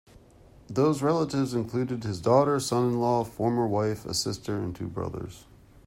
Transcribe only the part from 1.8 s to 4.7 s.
his daughter, son-in-law, former wife, a sister